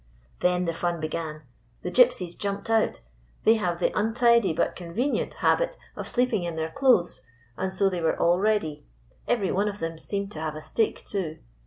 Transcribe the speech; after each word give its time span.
"Then 0.39 0.65
the 0.65 0.73
fun 0.73 0.99
began. 0.99 1.43
The 1.83 1.91
Gypsies 1.91 2.35
jumped 2.35 2.71
out. 2.71 3.01
They 3.43 3.53
have 3.57 3.79
the 3.79 3.95
untidy 3.95 4.51
but 4.51 4.75
convenient 4.75 5.35
habit 5.35 5.77
of 5.95 6.07
sleeping 6.07 6.41
in 6.41 6.55
their 6.55 6.71
clothes, 6.71 7.21
and 7.55 7.71
so 7.71 7.87
they 7.87 8.01
were 8.01 8.19
all 8.19 8.39
ready. 8.39 8.83
Every 9.27 9.51
one 9.51 9.67
of 9.67 9.77
them 9.77 9.99
seemed 9.99 10.31
to 10.31 10.39
have 10.39 10.55
a 10.55 10.61
stick, 10.61 11.03
too. 11.05 11.37